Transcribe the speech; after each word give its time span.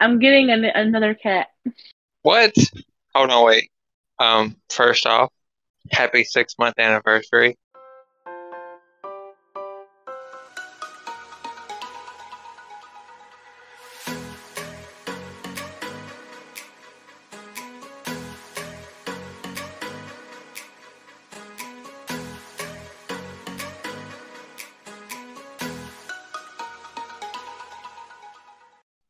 I'm 0.00 0.18
getting 0.18 0.50
an, 0.50 0.64
another 0.64 1.14
cat. 1.14 1.48
What? 2.22 2.54
Hold 3.14 3.30
on, 3.30 3.46
wait. 3.46 3.70
Um, 4.18 4.56
first 4.68 5.06
off, 5.06 5.30
happy 5.90 6.24
six 6.24 6.54
month 6.58 6.78
anniversary. 6.78 7.56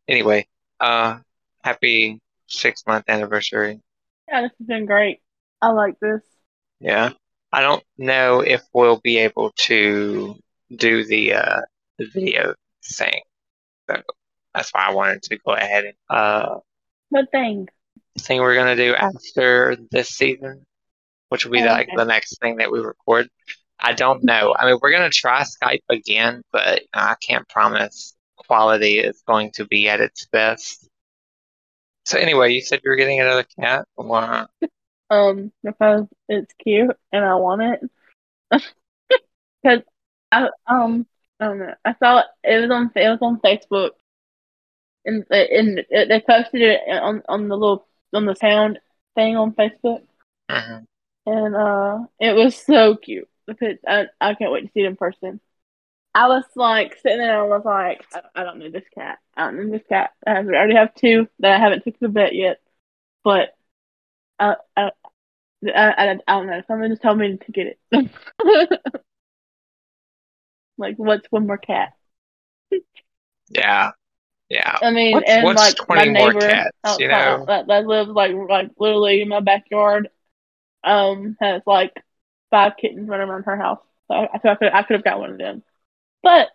Anyway, 0.09 0.47
uh, 0.81 1.19
happy 1.63 2.21
six 2.47 2.83
month 2.87 3.05
anniversary. 3.09 3.81
Yeah, 4.29 4.43
this 4.43 4.53
has 4.59 4.67
been 4.67 4.87
great. 4.87 5.21
I 5.61 5.69
like 5.69 5.99
this. 6.01 6.23
Yeah. 6.81 7.11
I 7.53 7.61
don't 7.61 7.83
know 7.99 8.41
if 8.41 8.63
we'll 8.73 9.01
be 9.03 9.19
able 9.19 9.53
to 9.61 10.35
do 10.75 11.05
the 11.05 11.35
uh 11.35 11.61
the 11.99 12.07
video 12.07 12.55
thing. 12.85 13.21
So 13.89 14.01
that's 14.55 14.71
why 14.73 14.87
I 14.87 14.93
wanted 14.95 15.23
to 15.25 15.39
go 15.45 15.53
ahead 15.53 15.85
and 15.85 15.95
uh 16.09 16.59
What 17.11 17.31
thing? 17.31 17.69
the 18.17 18.23
thing 18.23 18.41
we're 18.41 18.55
gonna 18.55 18.77
do 18.77 18.95
after 18.95 19.77
this 19.91 20.09
season, 20.09 20.65
which 21.29 21.45
will 21.45 21.53
be 21.53 21.61
Oh, 21.63 21.67
like 21.67 21.89
the 21.95 22.05
next 22.05 22.39
thing 22.41 22.57
that 22.57 22.73
we 22.73 22.81
record. 22.81 23.29
I 23.79 23.93
don't 23.93 24.25
know. 24.25 24.55
I 24.59 24.67
mean, 24.67 24.79
we're 24.81 24.93
gonna 24.93 25.11
try 25.11 25.43
Skype 25.43 25.83
again, 25.91 26.43
but 26.53 26.83
I 26.95 27.17
can't 27.21 27.47
promise 27.49 28.15
quality 28.53 28.99
is 28.99 29.23
going 29.27 29.51
to 29.53 29.65
be 29.67 29.89
at 29.89 30.01
its 30.01 30.27
best. 30.27 30.89
So 32.05 32.19
anyway, 32.19 32.53
you 32.53 32.61
said 32.61 32.81
you 32.85 32.91
were 32.91 32.97
getting 32.97 33.21
another 33.21 33.47
cat. 33.59 33.87
Wow. 33.97 34.49
Um, 35.11 35.53
because 35.63 36.07
it's 36.31 36.55
cute 36.55 36.97
and 37.13 37.23
I 37.23 37.35
want 37.35 37.61
it. 37.63 37.81
Because 39.63 39.83
I 40.33 40.49
um 40.67 41.07
I 41.39 41.45
don't 41.45 41.59
know. 41.59 41.75
I 41.85 41.95
saw 41.99 42.21
it. 42.21 42.27
It 42.45 42.61
was 42.63 42.71
on 42.71 42.91
it 42.97 43.09
was 43.11 43.19
on 43.21 43.41
Facebook, 43.41 43.91
and 45.05 45.25
and 45.31 45.85
they 45.91 46.21
posted 46.27 46.63
it 46.63 46.81
on 46.89 47.23
on 47.29 47.49
the 47.49 47.57
little 47.57 47.87
on 48.15 48.25
the 48.25 48.35
sound 48.35 48.79
thing 49.15 49.37
on 49.37 49.53
Facebook, 49.53 50.03
Mhm. 50.51 50.87
and 51.27 51.57
uh, 51.57 51.99
it 52.19 52.35
was 52.35 52.57
so 52.57 52.97
cute. 52.97 53.29
The 53.47 53.79
I 53.87 54.07
I 54.21 54.35
can't 54.35 54.53
wait 54.53 54.63
to 54.63 54.73
see 54.73 54.81
it 54.81 54.87
in 54.87 54.97
person. 54.97 55.41
I 56.15 56.29
was 56.29 56.45
like 56.55 56.97
sitting 57.03 57.19
there, 57.19 57.43
and 57.43 57.53
I 57.53 57.57
was 57.57 57.65
like, 57.65 58.05
I, 58.13 58.41
I 58.41 58.45
don't 58.45 58.59
need 58.59 58.73
this 58.73 58.85
cat. 58.95 59.19
I 59.37 59.45
don't 59.45 59.65
need 59.65 59.73
this 59.81 59.87
cat. 59.89 60.11
I 60.27 60.37
already 60.39 60.75
have 60.75 60.95
two 60.95 61.29
that 61.39 61.53
I 61.53 61.59
haven't 61.59 61.85
took 61.85 61.95
to 61.95 62.01
the 62.07 62.09
vet 62.09 62.35
yet, 62.35 62.61
but 63.25 63.55
I 64.39 64.57
I 64.77 64.91
I, 65.67 65.71
I, 65.75 66.19
I 66.27 66.33
don't 66.35 66.47
know. 66.49 66.63
Someone 66.67 66.91
just 66.91 67.03
told 67.03 67.19
me 67.19 67.37
to 67.39 67.53
get 67.53 67.79
it. 67.93 68.11
like, 70.79 70.97
what's 70.97 71.27
one 71.31 71.47
more 71.47 71.59
cat? 71.59 71.93
Yeah. 73.51 73.93
Yeah. 74.49 74.79
I 74.83 74.91
mean, 74.91 75.13
What's- 75.13 75.31
and 75.31 75.45
what's 75.45 75.61
like 75.61 75.77
20 75.77 76.11
my 76.11 76.19
more 76.21 76.33
neighbor 76.33 76.47
cats, 76.49 76.77
outside 76.85 77.03
you 77.03 77.09
know? 77.09 77.45
that, 77.47 77.67
that 77.69 77.87
lives 77.87 78.11
like 78.11 78.33
like 78.49 78.71
literally 78.79 79.23
in 79.23 79.29
my 79.29 79.41
backyard, 79.41 80.11
um, 80.85 81.37
has 81.41 81.63
like 81.67 81.93
five 82.51 82.77
kittens 82.77 83.09
running 83.09 83.29
around 83.29 83.45
her 83.45 83.57
house. 83.57 83.81
So 84.09 84.15
I, 84.15 84.25
I 84.25 84.51
I 84.51 84.55
could 84.57 84.73
I 84.73 84.83
could 84.83 84.95
have 84.97 85.05
got 85.05 85.21
one 85.21 85.31
of 85.31 85.39
them, 85.39 85.63
but 86.23 86.49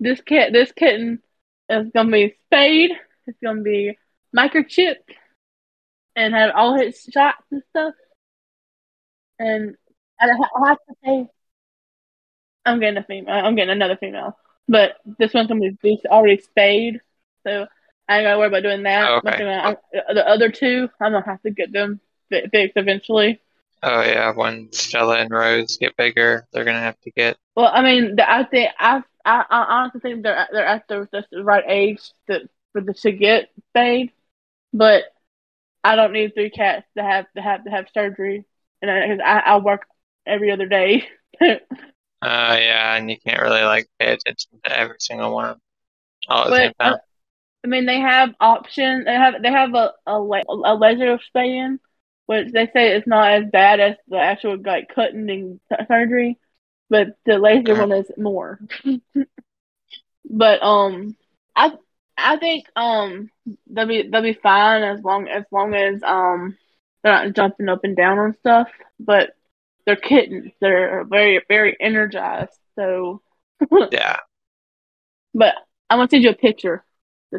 this 0.00 0.20
cat 0.20 0.52
this 0.52 0.72
kitten 0.72 1.20
is 1.68 1.90
gonna 1.94 2.10
be 2.10 2.34
spayed. 2.46 2.90
It's 3.26 3.38
gonna 3.42 3.62
be 3.62 3.98
microchipped 4.36 4.96
and 6.16 6.34
have 6.34 6.52
all 6.54 6.76
his 6.78 7.02
shots 7.12 7.44
and 7.50 7.62
stuff. 7.70 7.94
And 9.38 9.76
I 10.20 10.26
have 10.26 10.78
to 10.88 10.94
say, 11.04 11.28
I'm 12.64 12.80
getting 12.80 12.98
a 12.98 13.04
female. 13.04 13.34
I'm 13.34 13.56
getting 13.56 13.72
another 13.72 13.96
female, 13.96 14.36
but 14.68 14.96
this 15.18 15.34
one's 15.34 15.48
gonna 15.48 15.72
be 15.82 16.00
already 16.06 16.40
spayed, 16.40 17.00
so 17.44 17.66
I 18.08 18.18
ain't 18.18 18.24
gotta 18.26 18.38
worry 18.38 18.48
about 18.48 18.62
doing 18.62 18.84
that. 18.84 19.08
Oh, 19.10 19.16
okay. 19.18 19.44
I- 19.44 20.14
the 20.14 20.26
other 20.26 20.50
two, 20.50 20.88
I'm 21.00 21.12
gonna 21.12 21.24
have 21.24 21.42
to 21.42 21.50
get 21.50 21.72
them 21.72 22.00
fixed 22.30 22.76
eventually. 22.76 23.40
Oh 23.82 24.00
yeah, 24.02 24.32
when 24.32 24.72
Stella 24.72 25.18
and 25.18 25.30
Rose 25.30 25.76
get 25.76 25.96
bigger, 25.96 26.46
they're 26.52 26.64
gonna 26.64 26.80
have 26.80 27.00
to 27.00 27.10
get. 27.10 27.36
Well, 27.56 27.70
I 27.72 27.82
mean, 27.82 28.16
the, 28.16 28.30
I 28.30 28.44
think 28.44 28.70
I, 28.78 29.02
I 29.24 29.44
I 29.48 29.64
honestly 29.64 30.00
think 30.00 30.22
they're 30.22 30.48
they're 30.52 30.66
at 30.66 30.88
the, 30.88 31.08
the 31.30 31.44
right 31.44 31.64
age 31.66 32.00
to 32.28 32.48
for 32.72 32.80
the 32.80 32.94
to 32.94 33.12
get 33.12 33.50
spayed, 33.70 34.12
but 34.72 35.04
I 35.84 35.96
don't 35.96 36.12
need 36.12 36.34
three 36.34 36.50
cats 36.50 36.86
to 36.96 37.02
have 37.04 37.26
to 37.36 37.42
have 37.42 37.64
to 37.64 37.70
have 37.70 37.86
surgery, 37.94 38.46
and 38.82 38.90
I, 38.90 39.18
I 39.24 39.40
I 39.40 39.58
work 39.58 39.86
every 40.26 40.50
other 40.52 40.66
day. 40.66 41.08
Uh, 41.40 42.56
yeah, 42.60 42.96
and 42.96 43.10
you 43.10 43.18
can't 43.18 43.42
really 43.42 43.62
like 43.62 43.88
pay 43.98 44.12
attention 44.12 44.60
to 44.64 44.78
every 44.78 44.96
single 45.00 45.34
one 45.34 45.60
all 46.28 46.44
at 46.44 46.50
the 46.50 46.56
same 46.56 46.72
time. 46.80 46.94
uh, 46.94 46.98
I 47.64 47.68
mean, 47.68 47.86
they 47.86 48.00
have 48.00 48.30
options. 48.40 49.04
They 49.04 49.14
have 49.14 49.42
they 49.42 49.50
have 49.50 49.74
a 49.74 49.92
a, 50.06 50.12
a 50.18 50.74
laser 50.76 51.18
spaying, 51.28 51.78
which 52.32 52.52
they 52.52 52.66
say 52.66 52.96
it's 52.96 53.06
not 53.06 53.32
as 53.32 53.44
bad 53.50 53.80
as 53.80 53.96
the 54.08 54.18
actual 54.18 54.58
like 54.64 54.88
cutting 54.94 55.30
and 55.30 55.60
surgery, 55.88 56.38
but 56.90 57.08
the 57.26 57.38
laser 57.38 57.76
one 57.76 57.92
is 57.92 58.10
more. 58.18 58.60
but 60.30 60.62
um, 60.62 61.16
I 61.56 61.72
I 62.16 62.36
think 62.38 62.66
um 62.76 63.30
they'll 63.68 63.86
be 63.86 64.08
they'll 64.10 64.22
be 64.22 64.34
fine 64.34 64.82
as 64.82 65.02
long 65.02 65.28
as 65.28 65.44
long 65.52 65.74
as 65.74 66.02
um 66.02 66.56
they're 67.02 67.12
not 67.12 67.34
jumping 67.34 67.68
up 67.68 67.84
and 67.84 67.96
down 67.96 68.18
on 68.18 68.34
stuff. 68.34 68.68
But 69.00 69.30
they're 69.86 69.96
kittens. 69.96 70.52
They're 70.60 71.04
very 71.04 71.42
very 71.48 71.76
energized. 71.80 72.52
So, 72.76 73.22
Yeah. 73.90 74.18
but 75.34 75.54
I'm 75.90 75.98
gonna 75.98 76.08
send 76.10 76.24
you 76.24 76.30
a 76.30 76.34
picture 76.34 76.84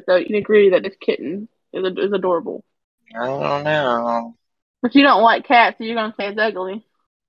so 0.06 0.16
you 0.16 0.26
can 0.26 0.36
agree 0.36 0.70
that 0.72 0.84
this 0.84 0.96
kitten 1.02 1.48
is 1.74 1.86
is 1.98 2.12
adorable. 2.14 2.64
I 3.16 3.26
don't 3.28 3.64
know. 3.64 4.36
But 4.84 4.94
you 4.96 5.04
don't 5.04 5.24
like 5.24 5.48
cats, 5.48 5.78
so 5.78 5.86
you're 5.86 5.96
gonna 5.96 6.14
say 6.20 6.28
it's 6.28 6.38
ugly. 6.38 6.86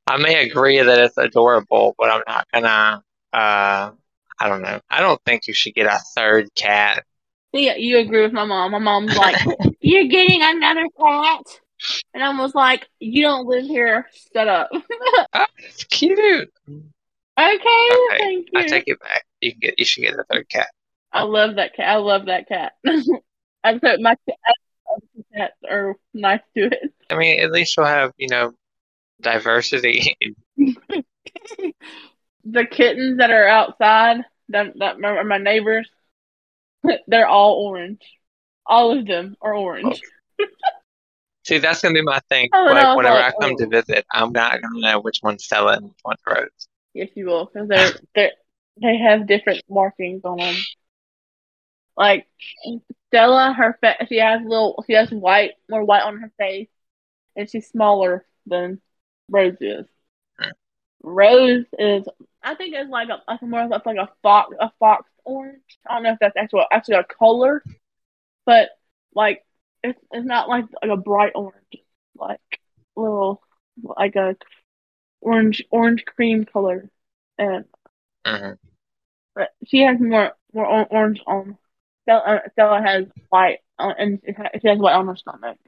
I 0.08 0.16
may 0.16 0.44
agree 0.44 0.82
that 0.82 0.98
it's 0.98 1.16
adorable, 1.16 1.94
but 1.96 2.10
I'm 2.10 2.22
not 2.26 2.48
gonna. 2.52 3.04
Uh, 3.32 3.92
I 4.40 4.48
don't 4.48 4.60
know. 4.60 4.80
I 4.90 5.00
don't 5.00 5.22
think 5.24 5.46
you 5.46 5.54
should 5.54 5.72
get 5.74 5.86
a 5.86 6.00
third 6.16 6.52
cat. 6.56 7.04
Yeah, 7.52 7.76
you 7.76 7.98
agree 7.98 8.22
with 8.22 8.32
my 8.32 8.44
mom. 8.44 8.72
My 8.72 8.80
mom's 8.80 9.16
like, 9.16 9.36
"You're 9.80 10.08
getting 10.08 10.40
another 10.42 10.88
cat," 11.00 11.60
and 12.12 12.24
I 12.24 12.36
was 12.36 12.56
like, 12.56 12.88
"You 12.98 13.22
don't 13.22 13.46
live 13.46 13.64
here. 13.64 14.10
Shut 14.34 14.48
up." 14.48 14.70
Oh, 15.36 15.46
it's 15.58 15.84
cute. 15.84 16.52
okay, 16.68 16.88
Okay, 17.38 18.18
thank 18.18 18.48
you. 18.52 18.60
I 18.60 18.66
take 18.66 18.84
it 18.86 18.98
back. 19.00 19.24
You 19.40 19.52
can 19.52 19.60
get. 19.60 19.78
You 19.78 19.84
should 19.84 20.02
get 20.02 20.14
a 20.14 20.24
third 20.28 20.48
cat. 20.48 20.68
I 21.12 21.22
love 21.22 21.54
that 21.56 21.74
cat. 21.76 21.88
I 21.88 21.96
love 21.96 22.26
that 22.26 22.48
cat. 22.48 22.72
I 23.64 23.78
put 23.78 24.00
my 24.00 24.16
cat- 24.28 24.54
cats 25.34 25.54
are 25.68 25.96
nice 26.12 26.40
to 26.56 26.66
it. 26.66 26.92
I 27.10 27.16
mean, 27.16 27.40
at 27.40 27.50
least 27.50 27.74
we'll 27.76 27.86
have 27.86 28.12
you 28.16 28.28
know 28.28 28.52
diversity. 29.20 30.16
The 32.46 32.66
kittens 32.66 33.18
that 33.18 33.30
are 33.30 33.46
outside, 33.48 34.18
that 34.50 34.78
that 34.78 35.02
are 35.02 35.24
my 35.24 35.38
neighbors, 35.38 35.88
they're 37.06 37.26
all 37.26 37.54
orange. 37.54 38.02
All 38.66 38.98
of 38.98 39.06
them 39.06 39.36
are 39.40 39.54
orange. 39.54 40.00
See, 41.44 41.58
that's 41.58 41.82
gonna 41.82 41.94
be 41.94 42.02
my 42.02 42.20
thing. 42.28 42.48
Oh, 42.54 42.64
Like 42.64 42.88
was 42.88 42.96
whenever 42.98 43.16
I 43.16 43.32
come 43.38 43.56
to 43.56 43.66
visit, 43.66 44.04
I'm 44.12 44.32
not 44.32 44.60
gonna 44.60 44.80
know 44.80 45.00
which 45.00 45.20
one's 45.22 45.44
Stella 45.44 45.76
and 45.76 45.84
which 45.84 45.98
one's 46.04 46.20
Rose. 46.26 46.68
Yes, 46.92 47.08
you 47.14 47.26
will, 47.26 47.46
because 47.46 47.68
they're 47.68 47.92
they 48.14 48.30
they 48.80 48.98
have 48.98 49.26
different 49.26 49.62
markings 49.68 50.22
on 50.24 50.38
them. 50.38 50.54
Like 51.96 52.26
Stella, 53.08 53.52
her 53.56 53.78
fa- 53.80 54.06
she 54.08 54.16
has 54.16 54.42
little, 54.42 54.82
she 54.86 54.94
has 54.94 55.10
white, 55.10 55.52
more 55.68 55.84
white 55.84 56.02
on 56.02 56.18
her 56.18 56.32
face, 56.38 56.68
and 57.36 57.48
she's 57.48 57.68
smaller 57.68 58.26
than 58.46 58.80
Rose 59.28 59.56
is. 59.60 59.86
Rose 61.02 61.66
is, 61.78 62.06
I 62.42 62.54
think, 62.54 62.74
it's 62.74 62.90
like 62.90 63.08
a, 63.10 63.46
more 63.46 63.68
like 63.68 63.96
a 63.98 64.08
fox, 64.22 64.56
a 64.58 64.70
fox 64.78 65.08
orange. 65.24 65.60
I 65.88 65.94
don't 65.94 66.02
know 66.02 66.12
if 66.12 66.18
that's 66.18 66.36
actually 66.36 66.64
actually 66.72 66.96
a 66.96 67.04
color, 67.04 67.62
but 68.46 68.70
like 69.14 69.44
it's 69.82 70.00
it's 70.12 70.26
not 70.26 70.48
like 70.48 70.64
like 70.82 70.90
a 70.90 70.96
bright 70.96 71.32
orange, 71.34 71.76
like 72.16 72.40
little 72.96 73.42
like 73.76 74.16
a 74.16 74.36
orange 75.20 75.62
orange 75.70 76.04
cream 76.06 76.44
color, 76.44 76.88
and 77.38 77.66
mm-hmm. 78.26 78.52
but 79.34 79.50
she 79.66 79.80
has 79.80 80.00
more 80.00 80.32
more 80.52 80.86
orange 80.90 81.20
on. 81.26 81.58
Stella, 82.04 82.20
uh, 82.20 82.48
Stella 82.52 82.82
has 82.82 83.06
white 83.28 83.58
on, 83.78 83.94
and 83.98 84.20
she 84.60 84.68
has 84.68 84.78
white 84.78 84.94
on 84.94 85.06
her 85.08 85.16
stomach. 85.16 85.58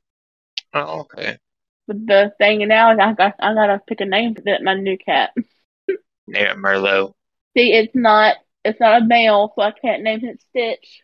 Oh, 0.72 1.00
okay. 1.00 1.38
But 1.86 2.06
the 2.06 2.32
thing 2.38 2.66
now 2.68 2.92
is 2.92 2.98
I 3.00 3.12
got 3.12 3.34
I 3.38 3.54
gotta 3.54 3.80
pick 3.86 4.00
a 4.00 4.04
name 4.04 4.34
for 4.34 4.42
that 4.42 4.62
my 4.62 4.74
new 4.74 4.98
cat. 4.98 5.30
Name 6.28 6.46
it 6.46 6.56
Merlot. 6.56 7.14
See, 7.56 7.72
it's 7.72 7.94
not 7.94 8.36
it's 8.64 8.80
not 8.80 9.00
a 9.02 9.04
male, 9.04 9.52
so 9.54 9.62
I 9.62 9.70
can't 9.70 10.02
name 10.02 10.20
it 10.24 10.42
Stitch. 10.50 11.02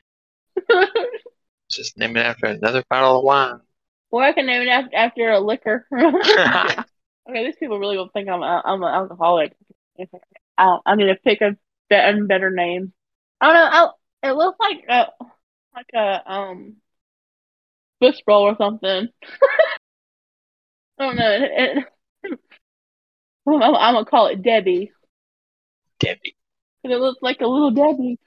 Just 1.71 1.97
name 1.97 2.17
it 2.17 2.27
after 2.27 2.47
another 2.47 2.83
bottle 2.91 3.19
of 3.19 3.25
wine. 3.25 3.61
or 4.11 4.23
I 4.23 4.33
can 4.33 4.47
name 4.47 4.63
it 4.63 4.69
after, 4.69 4.97
after 4.97 5.31
a 5.31 5.41
liquor. 5.41 5.87
okay, 5.95 7.45
these 7.45 7.57
people 7.57 7.79
really 7.79 7.97
will 7.97 8.11
think 8.13 8.29
I'm 8.29 8.43
a, 8.43 8.63
I'm 8.65 8.83
an 8.83 8.93
alcoholic. 8.95 9.55
I, 10.59 10.79
I 10.85 10.97
need 10.97 11.07
to 11.07 11.17
pick 11.17 11.41
a 11.41 11.57
better, 11.89 12.25
better 12.25 12.51
name. 12.51 12.93
I 13.41 13.47
don't 13.47 13.55
know. 13.55 13.71
I, 13.73 13.89
it 14.23 14.33
looks 14.33 14.59
like 14.61 14.85
a 14.89 15.07
like 15.75 15.91
a 15.95 16.33
um 16.33 16.77
roll 18.27 18.43
or 18.45 18.57
something. 18.57 19.09
I 20.99 21.07
don't 21.07 21.17
know. 21.17 21.31
It, 21.33 21.79
it, 22.25 22.39
I'm, 23.49 23.63
I'm 23.63 23.95
gonna 23.95 24.05
call 24.05 24.27
it 24.29 24.43
Debbie 24.43 24.93
Debbie. 25.99 26.37
because 26.83 26.97
it 26.97 27.01
looks 27.01 27.23
like 27.23 27.41
a 27.41 27.47
little 27.47 27.71
Debbie. 27.71 28.19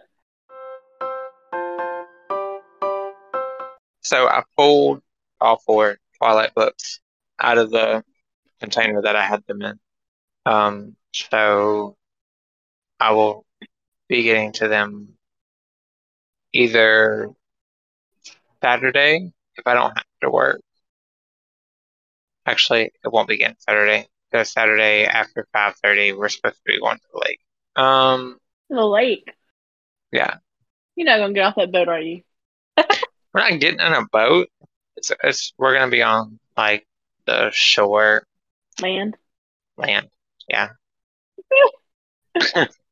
So 4.02 4.28
I 4.28 4.44
pulled 4.58 5.02
all 5.40 5.58
four 5.66 5.98
Twilight 6.18 6.54
books 6.54 7.00
out 7.40 7.58
of 7.58 7.72
the 7.72 8.04
container 8.60 9.02
that 9.02 9.16
I 9.16 9.26
had 9.26 9.44
them 9.48 9.62
in. 9.62 9.80
Um, 10.46 10.96
so 11.14 11.96
I 13.04 13.12
will 13.12 13.46
be 14.08 14.24
getting 14.24 14.54
to 14.54 14.70
them 14.70 15.10
either 16.54 17.30
Saturday 18.64 19.34
if 19.58 19.68
I 19.68 19.74
don't 19.74 19.92
have 19.94 20.06
to 20.22 20.30
work. 20.30 20.62
Actually, 22.46 22.84
it 23.04 23.12
won't 23.12 23.28
begin 23.28 23.56
Saturday 23.60 24.08
because 24.32 24.52
Saturday 24.52 25.04
after 25.04 25.46
5:30 25.54 26.14
we're 26.14 26.30
supposed 26.30 26.56
to 26.56 26.62
be 26.66 26.80
going 26.80 26.96
to 26.96 27.04
the 27.12 27.22
lake. 27.28 27.40
Um, 27.76 28.40
the 28.70 28.86
lake. 28.86 29.30
yeah, 30.14 30.36
You're 30.96 31.08
not 31.08 31.18
gonna 31.18 31.34
get 31.34 31.44
off 31.44 31.56
that 31.58 31.74
boat, 31.74 31.90
are 31.90 32.00
you? 32.00 32.22
we're 32.78 33.50
not 33.50 33.60
getting 33.60 33.82
on 33.82 34.02
a 34.02 34.08
boat. 34.08 34.48
It's, 34.96 35.12
it's 35.26 35.54
we're 35.58 35.74
gonna 35.74 35.92
be 35.92 36.04
on 36.04 36.40
like 36.56 36.88
the 37.26 37.52
shore 37.52 38.26
Land. 38.82 39.18
land. 39.76 40.08
Yeah. 40.48 40.70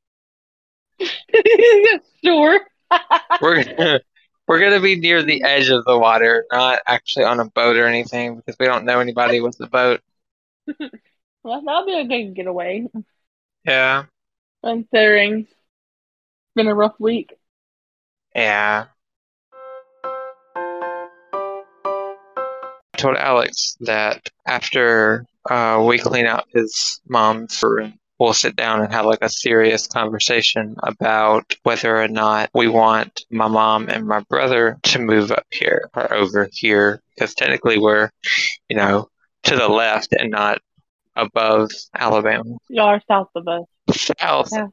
sure. 2.24 2.62
We're 3.42 3.64
gonna, 3.64 4.00
we're 4.48 4.60
gonna 4.60 4.82
be 4.82 4.96
near 5.00 5.24
the 5.24 5.44
edge 5.44 5.70
of 5.70 5.86
the 5.86 5.98
water, 5.98 6.46
not 6.52 6.80
actually 6.88 7.26
on 7.26 7.40
a 7.40 7.46
boat 7.46 7.78
or 7.78 7.88
anything, 7.88 8.36
because 8.36 8.56
we 8.60 8.66
don't 8.66 8.86
know 8.86 9.00
anybody 9.00 9.40
with 9.40 9.58
the 9.58 9.68
boat. 9.68 10.02
well, 11.44 11.62
that'll 11.66 11.86
be 11.86 12.00
a 12.00 12.06
good 12.06 12.34
getaway, 12.36 12.86
Yeah, 13.66 14.06
considering 14.64 15.42
it's 15.42 15.50
been 16.56 16.68
a 16.68 16.76
rough 16.76 17.00
week. 17.00 17.34
yeah. 18.36 18.88
I 22.94 22.98
told 22.98 23.18
Alex 23.18 23.78
that 23.82 24.30
after 24.46 25.26
uh, 25.50 25.84
we 25.88 25.98
clean 26.00 26.26
out 26.28 26.46
his 26.54 27.02
mom's 27.08 27.62
room, 27.64 27.98
we'll 28.22 28.34
sit 28.34 28.56
down 28.56 28.82
and 28.82 28.94
have 28.94 29.08
like 29.08 29.24
a 29.24 29.30
serious 29.30 29.88
conversation 29.88 30.76
about 30.84 31.56
whether 31.64 32.00
or 32.00 32.08
not 32.08 32.52
we 32.54 32.68
want 32.68 33.26
my 33.32 33.48
mom 33.48 33.90
and 33.90 34.08
my 34.08 34.20
brother 34.30 34.78
to 34.84 35.00
move 35.00 35.32
up 35.32 35.48
here 35.50 35.90
or 35.96 36.14
over 36.14 36.48
here, 36.52 37.02
because 37.16 37.34
technically 37.34 37.80
we're, 37.80 38.12
you 38.70 38.76
know, 38.76 39.10
to 39.42 39.56
the 39.56 39.68
left 39.68 40.14
and 40.14 40.30
not 40.30 40.60
above 41.16 41.72
Alabama. 41.96 42.58
Y'all 42.70 42.90
are 42.90 43.02
south 43.08 43.30
of 43.34 43.48
us. 43.48 43.64
South. 44.20 44.50
Yeah. 44.52 44.68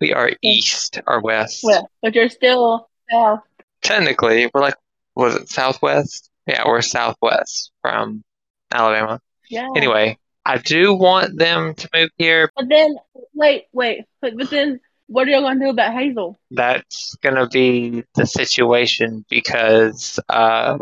We 0.00 0.14
are 0.14 0.30
east 0.40 1.02
or 1.06 1.20
west. 1.20 1.60
Well, 1.62 1.86
but 2.00 2.14
you're 2.14 2.30
still 2.30 2.88
south. 3.12 3.40
Technically, 3.82 4.50
we're 4.54 4.62
like, 4.62 4.76
was 5.14 5.36
it 5.36 5.50
southwest? 5.50 6.30
Yeah, 6.46 6.62
we're 6.66 6.80
southwest 6.80 7.72
from 7.82 8.24
Alabama. 8.72 9.20
Yeah. 9.50 9.68
Anyway, 9.76 10.16
I 10.50 10.58
do 10.58 10.94
want 10.94 11.38
them 11.38 11.74
to 11.74 11.88
move 11.94 12.10
here. 12.18 12.50
But 12.56 12.68
then, 12.68 12.96
wait, 13.34 13.66
wait. 13.72 14.04
But, 14.20 14.36
but 14.36 14.50
then, 14.50 14.80
what 15.06 15.28
are 15.28 15.30
you 15.30 15.40
going 15.40 15.60
to 15.60 15.64
do 15.66 15.70
about 15.70 15.92
Hazel? 15.92 16.40
That's 16.50 17.14
gonna 17.22 17.46
be 17.46 18.02
the 18.16 18.26
situation 18.26 19.24
because 19.30 20.18
uh, 20.28 20.78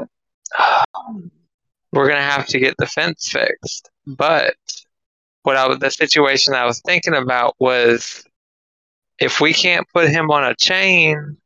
we're 1.92 2.08
gonna 2.08 2.22
have 2.22 2.46
to 2.46 2.58
get 2.58 2.76
the 2.78 2.86
fence 2.86 3.28
fixed. 3.30 3.90
But 4.06 4.54
what 5.42 5.56
I 5.56 5.74
the 5.74 5.90
situation 5.90 6.54
I 6.54 6.64
was 6.64 6.80
thinking 6.80 7.14
about 7.14 7.54
was 7.58 8.24
if 9.18 9.38
we 9.38 9.52
can't 9.52 9.86
put 9.92 10.08
him 10.08 10.30
on 10.30 10.44
a 10.44 10.54
chain, 10.54 11.36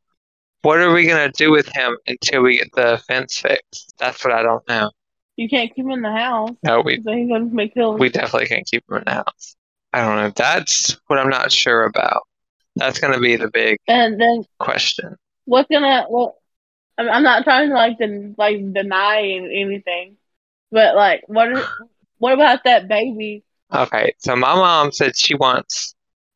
what 0.61 0.79
are 0.79 0.93
we 0.93 1.07
gonna 1.07 1.31
do 1.31 1.51
with 1.51 1.67
him 1.75 1.97
until 2.07 2.43
we 2.43 2.57
get 2.57 2.71
the 2.73 3.03
fence 3.05 3.37
fixed? 3.37 3.93
That's 3.99 4.23
what 4.23 4.33
I 4.33 4.43
don't 4.43 4.65
know. 4.69 4.91
You 5.35 5.49
can't 5.49 5.73
keep 5.73 5.85
him 5.85 5.91
in 5.91 6.01
the 6.01 6.11
house. 6.11 6.51
No, 6.63 6.81
we 6.81 6.95
he's 6.95 7.05
to 7.05 7.49
make 7.51 7.73
we 7.75 8.09
definitely 8.09 8.47
can't 8.47 8.67
keep 8.69 8.83
him 8.89 8.97
in 8.97 9.03
the 9.05 9.13
house. 9.13 9.55
I 9.91 10.01
don't 10.01 10.17
know. 10.17 10.31
That's 10.35 10.97
what 11.07 11.19
I'm 11.19 11.29
not 11.29 11.51
sure 11.51 11.83
about. 11.83 12.23
That's 12.75 12.99
gonna 12.99 13.19
be 13.19 13.35
the 13.35 13.49
big 13.49 13.77
and 13.87 14.19
then 14.19 14.45
question. 14.59 15.15
what's 15.45 15.69
gonna? 15.69 16.05
Well, 16.09 16.37
I'm, 16.97 17.09
I'm 17.09 17.23
not 17.23 17.43
trying 17.43 17.69
to 17.69 17.75
like 17.75 17.97
den, 17.99 18.35
like 18.37 18.73
deny 18.73 19.21
anything, 19.21 20.17
but 20.71 20.95
like, 20.95 21.23
what? 21.27 21.51
Are, 21.53 21.67
what 22.17 22.33
about 22.33 22.63
that 22.65 22.87
baby? 22.87 23.43
Okay, 23.73 24.13
so 24.19 24.35
my 24.35 24.55
mom 24.55 24.91
said 24.91 25.17
she 25.17 25.35
wants, 25.35 25.95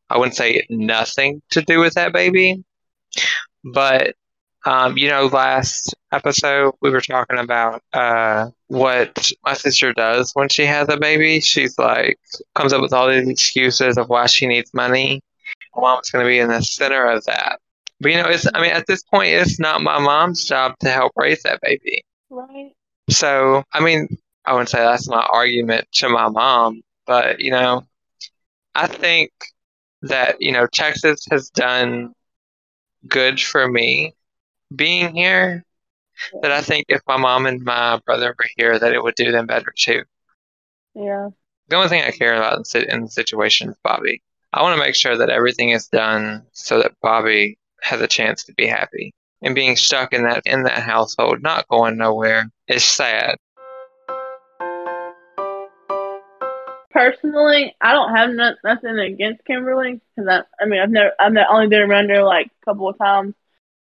I 0.09 0.17
wouldn't 0.17 0.35
say 0.35 0.65
nothing 0.69 1.41
to 1.51 1.61
do 1.61 1.79
with 1.79 1.93
that 1.93 2.13
baby, 2.13 2.63
but 3.63 4.15
um, 4.65 4.97
you 4.97 5.07
know, 5.07 5.27
last 5.27 5.95
episode 6.11 6.73
we 6.81 6.89
were 6.89 7.01
talking 7.01 7.37
about 7.37 7.81
uh, 7.93 8.47
what 8.67 9.31
my 9.45 9.53
sister 9.53 9.93
does 9.93 10.31
when 10.33 10.49
she 10.49 10.65
has 10.65 10.89
a 10.89 10.97
baby. 10.97 11.39
She's 11.39 11.77
like, 11.77 12.19
comes 12.55 12.73
up 12.73 12.81
with 12.81 12.93
all 12.93 13.09
these 13.09 13.27
excuses 13.27 13.97
of 13.97 14.09
why 14.09 14.25
she 14.25 14.45
needs 14.45 14.73
money. 14.73 15.21
My 15.75 15.81
mom's 15.81 16.09
going 16.09 16.25
to 16.25 16.29
be 16.29 16.39
in 16.39 16.49
the 16.49 16.61
center 16.61 17.05
of 17.05 17.23
that. 17.25 17.59
But 17.99 18.11
you 18.11 18.17
know, 18.17 18.29
it's, 18.29 18.45
I 18.53 18.61
mean, 18.61 18.71
at 18.71 18.87
this 18.87 19.03
point, 19.03 19.29
it's 19.29 19.59
not 19.59 19.81
my 19.81 19.99
mom's 19.99 20.45
job 20.45 20.73
to 20.81 20.89
help 20.89 21.13
raise 21.15 21.41
that 21.43 21.59
baby. 21.61 22.03
Right. 22.29 22.73
So, 23.09 23.63
I 23.73 23.79
mean, 23.79 24.07
I 24.45 24.53
wouldn't 24.53 24.69
say 24.69 24.79
that's 24.79 25.09
my 25.09 25.25
argument 25.31 25.87
to 25.93 26.09
my 26.09 26.29
mom, 26.29 26.81
but 27.05 27.39
you 27.39 27.51
know, 27.51 27.83
I 28.75 28.87
think 28.87 29.31
that, 30.03 30.35
you 30.39 30.51
know, 30.51 30.67
Texas 30.67 31.25
has 31.31 31.49
done 31.49 32.13
good 33.07 33.41
for 33.41 33.67
me 33.67 34.13
being 34.75 35.15
here. 35.15 35.63
That 36.41 36.51
I 36.51 36.61
think 36.61 36.85
if 36.89 37.01
my 37.07 37.17
mom 37.17 37.45
and 37.45 37.63
my 37.63 37.99
brother 38.05 38.35
were 38.37 38.49
here, 38.57 38.79
that 38.79 38.93
it 38.93 39.03
would 39.03 39.15
do 39.15 39.31
them 39.31 39.45
better 39.45 39.73
too. 39.75 40.03
Yeah. 40.95 41.29
The 41.69 41.75
only 41.75 41.89
thing 41.89 42.03
I 42.03 42.11
care 42.11 42.35
about 42.35 42.73
in, 42.75 43.01
the 43.01 43.09
situation 43.09 43.69
is 43.69 43.75
Bobby. 43.83 44.21
I 44.53 44.61
want 44.61 44.77
to 44.77 44.83
make 44.83 44.95
sure 44.95 45.17
that 45.17 45.29
everything 45.29 45.69
is 45.69 45.87
done 45.87 46.45
so 46.53 46.79
that 46.81 46.93
Bobby 47.01 47.57
has 47.81 48.01
a 48.01 48.07
chance 48.07 48.43
to 48.45 48.53
be 48.53 48.65
happy. 48.65 49.13
And 49.41 49.53
being 49.53 49.75
stuck 49.75 50.13
in 50.13 50.23
that 50.23 50.41
in 50.45 50.63
that 50.63 50.79
household, 50.79 51.43
not 51.43 51.67
going 51.67 51.97
nowhere, 51.97 52.49
is 52.67 52.83
sad. 52.83 53.35
Personally, 56.89 57.75
I 57.79 57.91
don't 57.91 58.15
have 58.15 58.31
no, 58.31 58.55
nothing 58.63 58.97
against 58.97 59.45
Kimberly 59.45 60.01
because 60.15 60.27
I, 60.27 60.63
I 60.63 60.65
mean, 60.65 60.79
I've 60.79 60.89
never, 60.89 61.11
I've 61.19 61.35
only 61.51 61.67
been 61.67 61.81
around 61.81 62.09
her 62.09 62.23
like 62.23 62.47
a 62.47 62.65
couple 62.65 62.89
of 62.89 62.97
times. 62.97 63.35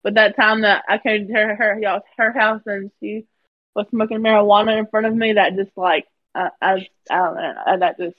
But 0.05 0.15
that 0.15 0.37
time 0.37 0.61
that 0.61 0.85
I 0.89 0.99
came 0.99 1.27
to 1.27 1.33
her, 1.33 1.57
her, 1.57 1.81
y'all's- 1.81 2.03
her 2.19 2.31
house 2.33 2.61
and 2.67 2.93
she 3.01 3.27
was 3.75 3.87
smoking 3.91 4.19
marijuana 4.19 4.79
in 4.79 4.87
front 4.87 5.07
of 5.07 5.15
me, 5.17 5.33
that 5.33 5.57
just 5.57 5.77
like, 5.77 6.07
I, 6.35 6.51
I, 6.63 6.87
I 7.11 7.17
don't 7.17 7.35
know, 7.37 7.79
that 7.81 7.99
just 7.99 8.17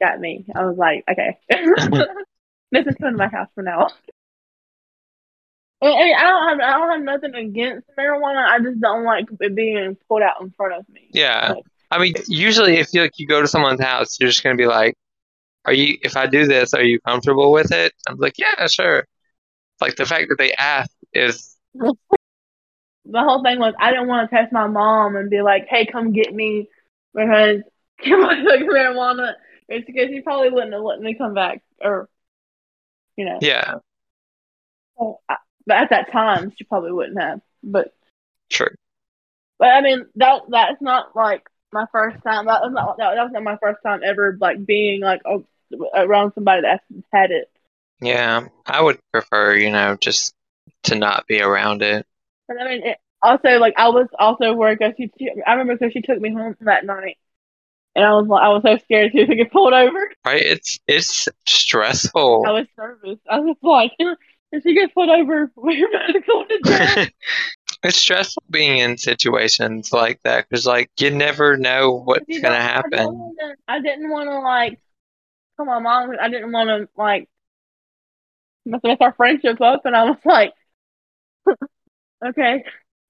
got 0.00 0.18
me. 0.20 0.44
I 0.54 0.64
was 0.64 0.76
like, 0.76 1.04
okay, 1.10 1.38
this 2.72 2.86
is 2.86 2.94
coming 2.96 3.12
to 3.14 3.18
my 3.18 3.28
house 3.28 3.48
for 3.54 3.62
now. 3.62 3.88
I, 5.80 5.86
mean, 5.86 6.14
I 6.16 6.22
don't 6.24 6.48
have, 6.48 6.60
I 6.60 6.78
don't 6.78 6.90
have 6.90 7.02
nothing 7.02 7.34
against 7.36 7.88
marijuana. 7.96 8.44
I 8.44 8.58
just 8.58 8.80
don't 8.80 9.04
like 9.04 9.26
it 9.40 9.54
being 9.54 9.96
pulled 10.08 10.22
out 10.22 10.40
in 10.40 10.50
front 10.50 10.74
of 10.74 10.88
me. 10.88 11.08
Yeah. 11.12 11.54
I 11.90 11.98
mean, 11.98 12.14
usually 12.26 12.78
if 12.78 12.92
you 12.92 13.02
like 13.02 13.12
you 13.16 13.26
go 13.28 13.40
to 13.40 13.46
someone's 13.48 13.80
house, 13.80 14.18
you're 14.18 14.28
just 14.28 14.42
gonna 14.42 14.56
be 14.56 14.66
like, 14.66 14.94
"Are 15.64 15.72
you? 15.72 15.96
If 16.02 16.16
I 16.18 16.26
do 16.26 16.46
this, 16.46 16.74
are 16.74 16.82
you 16.82 17.00
comfortable 17.00 17.50
with 17.50 17.72
it?" 17.72 17.92
I'm 18.06 18.18
like, 18.18 18.34
"Yeah, 18.36 18.66
sure." 18.66 19.06
Like 19.80 19.96
the 19.96 20.06
fact 20.06 20.28
that 20.28 20.38
they 20.38 20.52
asked 20.54 20.96
is, 21.12 21.56
the 21.74 23.20
whole 23.20 23.42
thing 23.42 23.58
was 23.58 23.74
I 23.78 23.90
didn't 23.90 24.08
want 24.08 24.28
to 24.30 24.36
text 24.36 24.52
my 24.52 24.66
mom 24.66 25.16
and 25.16 25.30
be 25.30 25.42
like, 25.42 25.66
"Hey, 25.68 25.86
come 25.86 26.12
get 26.12 26.34
me," 26.34 26.68
because 27.14 27.62
Kimberly 28.00 28.42
took 28.42 28.68
marijuana. 28.68 29.32
It's 29.68 29.86
because 29.86 30.08
she 30.10 30.20
probably 30.20 30.50
wouldn't 30.50 30.72
have 30.72 30.82
let 30.82 31.00
me 31.00 31.14
come 31.14 31.34
back, 31.34 31.62
or 31.82 32.08
you 33.16 33.24
know. 33.24 33.46
yeah, 33.46 33.74
So, 34.98 35.20
I- 35.28 35.36
but 35.66 35.76
at 35.78 35.90
that 35.90 36.12
time, 36.12 36.52
she 36.56 36.64
probably 36.64 36.92
wouldn't 36.92 37.20
have. 37.20 37.40
But 37.62 37.92
true. 38.50 38.74
but 39.58 39.68
I 39.68 39.80
mean 39.80 40.06
that 40.16 40.42
that's 40.48 40.80
not 40.80 41.14
like 41.14 41.42
my 41.72 41.86
first 41.92 42.22
time. 42.24 42.46
That 42.46 42.62
was 42.62 42.72
not 42.72 42.96
that, 42.98 43.14
that 43.14 43.22
was 43.22 43.32
not 43.32 43.42
my 43.42 43.56
first 43.56 43.78
time 43.82 44.00
ever 44.04 44.36
like 44.40 44.64
being 44.64 45.00
like 45.02 45.22
oh, 45.26 45.44
around 45.94 46.32
somebody 46.34 46.62
that 46.62 46.82
had 47.12 47.30
it. 47.30 47.50
Yeah, 48.00 48.48
I 48.66 48.80
would 48.80 48.98
prefer, 49.12 49.54
you 49.54 49.70
know, 49.70 49.96
just 49.96 50.34
to 50.84 50.94
not 50.94 51.26
be 51.26 51.40
around 51.40 51.82
it. 51.82 52.06
But 52.46 52.60
I 52.60 52.68
mean, 52.68 52.86
it, 52.86 52.98
also 53.22 53.58
like 53.58 53.74
I 53.76 53.88
was 53.88 54.06
also 54.18 54.52
worried 54.54 54.78
because 54.78 54.94
she, 54.96 55.10
she, 55.18 55.30
I 55.46 55.52
remember 55.52 55.76
because 55.76 55.92
she 55.92 56.02
took 56.02 56.20
me 56.20 56.32
home 56.32 56.56
that 56.60 56.84
night, 56.84 57.18
and 57.94 58.04
I 58.04 58.12
was 58.12 58.26
like, 58.26 58.42
I 58.42 58.48
was 58.48 58.62
so 58.64 58.76
scared 58.84 59.12
to 59.12 59.26
get 59.34 59.52
pulled 59.52 59.72
over. 59.72 60.10
Right? 60.24 60.42
It's 60.42 60.78
it's 60.86 61.28
stressful. 61.46 62.44
I 62.46 62.52
was 62.52 62.66
nervous. 62.76 63.18
I 63.28 63.40
was 63.40 63.56
like, 63.62 63.92
if 64.52 64.62
she 64.62 64.74
gets 64.74 64.92
pulled 64.92 65.10
over, 65.10 65.50
we're 65.56 65.88
about 65.88 66.12
to 66.12 66.20
go 66.20 66.44
to 66.44 66.60
jail. 66.64 67.06
it's 67.82 67.96
stressful 67.96 68.42
being 68.50 68.78
in 68.78 68.96
situations 68.96 69.92
like 69.92 70.20
that 70.22 70.48
because, 70.48 70.66
like, 70.66 70.90
you 70.98 71.10
never 71.10 71.56
know 71.56 72.02
what's 72.04 72.38
gonna 72.40 72.60
happen. 72.60 73.34
I 73.66 73.80
didn't 73.80 74.10
want 74.10 74.30
to 74.30 74.38
like 74.38 74.80
tell 75.56 75.66
my 75.66 75.80
mom. 75.80 76.12
I 76.20 76.28
didn't 76.28 76.52
want 76.52 76.68
to 76.68 76.88
like 76.96 77.28
mess 78.68 78.80
mess 78.84 78.98
our 79.00 79.12
friendship 79.14 79.60
up, 79.60 79.86
and 79.86 79.96
I 79.96 80.04
was 80.04 80.18
like, 80.24 80.54
okay. 82.26 82.64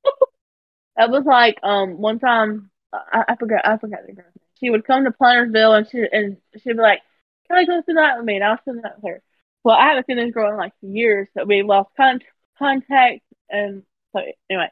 that 0.97 1.11
was 1.11 1.25
like 1.25 1.59
um 1.63 2.01
one 2.01 2.19
time 2.19 2.71
I, 2.93 3.25
I 3.31 3.37
forgot 3.37 3.67
I 3.67 3.79
forgot 3.79 4.01
the 4.07 4.15
name. 4.15 4.25
She 4.61 4.71
would 4.71 4.87
come 4.87 5.05
to 5.05 5.11
Plantersville 5.11 5.77
and 5.79 5.89
she 5.91 6.05
and 6.11 6.37
she'd 6.63 6.77
be 6.77 6.83
like, 6.83 7.01
"Can 7.49 7.59
I 7.59 7.65
go 7.65 7.83
the 7.87 7.93
night 7.95 8.17
with 8.17 8.27
me?" 8.27 8.37
And 8.37 8.45
I 8.45 8.51
was 8.53 8.61
the 8.67 8.75
night 8.75 8.93
with 9.03 9.13
her. 9.13 9.23
Well, 9.65 9.77
I 9.77 9.89
haven't 9.89 10.07
seen 10.07 10.17
this 10.17 10.33
girl 10.33 10.51
in 10.51 10.57
like 10.57 10.73
years, 10.83 11.29
so 11.37 11.45
we 11.45 11.63
lost 11.63 11.91
con- 11.97 12.21
contact, 12.59 13.23
and 13.51 13.83
so 14.15 14.23
anyway, 14.51 14.71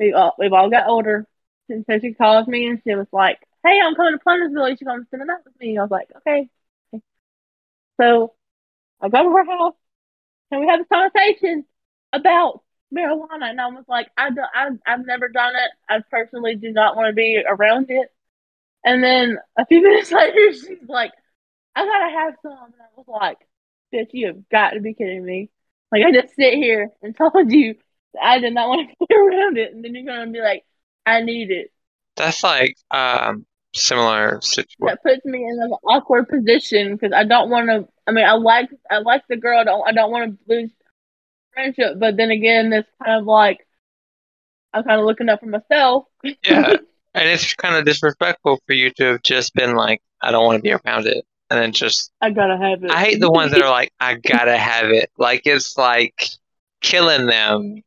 we 0.00 0.12
all 0.14 0.34
we've 0.38 0.52
all 0.52 0.70
got 0.70 0.88
older. 0.88 1.26
And 1.68 1.84
so 1.88 1.98
she 2.00 2.14
calls 2.14 2.48
me 2.48 2.68
and 2.68 2.80
she 2.84 2.94
was 2.94 3.06
like, 3.12 3.38
"Hey, 3.64 3.80
I'm 3.82 3.94
coming 3.96 4.18
to 4.18 4.24
Plantersville. 4.24 4.70
You 4.70 4.76
should 4.78 4.86
come 4.88 5.04
spend 5.06 5.22
the 5.22 5.26
night 5.26 5.44
with 5.44 5.58
me." 5.60 5.78
I 5.78 5.82
was 5.82 5.90
like, 5.92 6.08
"Okay." 6.18 6.50
So 8.00 8.34
I 9.00 9.10
go 9.10 9.22
to 9.24 9.30
her 9.30 9.44
house 9.46 9.74
and 10.52 10.60
we 10.60 10.66
had 10.68 10.80
this 10.80 10.88
conversation 10.92 11.64
about 12.12 12.62
marijuana, 12.94 13.50
and 13.50 13.60
I 13.60 13.68
was 13.68 13.84
like, 13.88 14.08
"I 14.16 14.30
don't, 14.30 14.48
I, 14.54 14.68
I've 14.86 15.06
never 15.06 15.28
done 15.28 15.54
it. 15.56 15.70
I 15.88 16.00
personally 16.10 16.56
do 16.56 16.70
not 16.72 16.94
want 16.94 17.08
to 17.08 17.14
be 17.14 17.42
around 17.46 17.86
it." 17.90 18.12
And 18.84 19.02
then 19.02 19.38
a 19.58 19.66
few 19.66 19.82
minutes 19.88 20.12
later, 20.12 20.52
she's 20.52 20.88
like, 20.88 21.12
"I 21.74 21.84
gotta 21.84 22.12
have 22.18 22.34
some," 22.42 22.52
and 22.52 22.74
I 22.80 22.86
was 22.96 23.06
like, 23.08 23.38
"Bitch, 23.92 24.10
you 24.12 24.28
have 24.28 24.48
got 24.50 24.70
to 24.70 24.80
be 24.80 24.94
kidding 24.94 25.24
me!" 25.24 25.50
Like 25.90 26.04
I 26.04 26.12
just 26.12 26.36
sit 26.36 26.54
here 26.54 26.90
and 27.02 27.16
told 27.18 27.50
you 27.50 27.76
I 28.20 28.38
did 28.38 28.54
not 28.54 28.68
want 28.68 28.90
to 28.90 29.06
be 29.06 29.14
around 29.16 29.58
it, 29.58 29.72
and 29.74 29.84
then 29.84 29.94
you're 29.94 30.04
gonna 30.04 30.30
be 30.30 30.40
like, 30.40 30.64
"I 31.06 31.22
need 31.22 31.50
it." 31.50 31.72
That's 32.16 32.42
like 32.42 32.76
um 32.90 33.46
similar 33.74 34.40
situation. 34.42 34.66
that 34.80 35.02
puts 35.02 35.24
me 35.24 35.44
in 35.44 35.58
an 35.60 35.72
awkward 35.84 36.28
position 36.28 36.94
because 36.94 37.12
I 37.12 37.24
don't 37.24 37.50
want 37.50 37.68
to. 37.68 37.88
I 38.06 38.12
mean, 38.12 38.24
I 38.24 38.32
like 38.34 38.70
I 38.90 38.98
like 38.98 39.22
the 39.28 39.36
girl. 39.36 39.58
I 39.58 39.64
don't 39.64 39.88
I 39.88 39.92
don't 39.92 40.10
want 40.10 40.32
to 40.32 40.54
lose 40.54 40.70
friendship, 41.54 41.98
but 41.98 42.16
then 42.16 42.30
again, 42.30 42.72
it's 42.72 42.88
kind 43.04 43.20
of 43.20 43.26
like 43.26 43.66
I'm 44.72 44.84
kind 44.84 45.00
of 45.00 45.06
looking 45.06 45.28
up 45.28 45.40
for 45.40 45.46
myself. 45.46 46.04
Yeah. 46.44 46.76
And 47.14 47.28
it's 47.28 47.52
kind 47.52 47.76
of 47.76 47.84
disrespectful 47.84 48.58
for 48.66 48.72
you 48.72 48.90
to 48.92 49.04
have 49.04 49.22
just 49.22 49.52
been 49.52 49.74
like, 49.74 50.00
I 50.22 50.30
don't 50.30 50.46
want 50.46 50.56
to 50.56 50.62
be 50.62 50.72
around 50.72 51.06
it. 51.06 51.26
And 51.50 51.60
then 51.60 51.72
just, 51.72 52.10
I 52.22 52.30
gotta 52.30 52.56
have 52.56 52.82
it. 52.82 52.90
I 52.90 53.00
hate 53.00 53.20
the 53.20 53.30
ones 53.30 53.52
that 53.52 53.60
are 53.60 53.70
like, 53.70 53.92
I 54.00 54.14
gotta 54.14 54.56
have 54.56 54.88
it. 54.88 55.10
Like, 55.18 55.42
it's 55.44 55.76
like 55.76 56.26
killing 56.80 57.26
them 57.26 57.82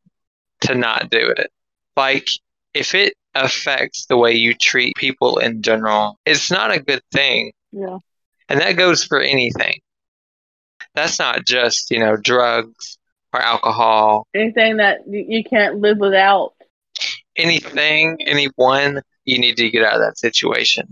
to 0.60 0.76
not 0.76 1.10
do 1.10 1.34
it. 1.36 1.50
Like, 1.96 2.28
if 2.72 2.94
it 2.94 3.14
affects 3.44 4.06
the 4.06 4.16
way 4.16 4.32
you 4.32 4.54
treat 4.54 4.96
people 4.96 5.38
in 5.38 5.62
general, 5.62 6.18
it's 6.24 6.50
not 6.50 6.72
a 6.72 6.80
good 6.80 7.02
thing. 7.12 7.52
yeah. 7.72 7.98
And 8.48 8.60
that 8.60 8.72
goes 8.76 9.04
for 9.04 9.20
anything. 9.20 9.80
That's 10.94 11.18
not 11.18 11.44
just, 11.44 11.90
you 11.90 11.98
know, 11.98 12.16
drugs 12.16 12.96
or 13.32 13.40
alcohol. 13.40 14.26
Anything 14.34 14.76
that 14.76 15.00
you, 15.08 15.24
you 15.28 15.44
can't 15.44 15.80
live 15.80 15.98
without. 15.98 16.54
Anything, 17.36 18.18
anyone, 18.24 19.02
you 19.24 19.38
need 19.38 19.56
to 19.56 19.68
get 19.68 19.84
out 19.84 19.94
of 19.94 20.00
that 20.00 20.18
situation. 20.18 20.88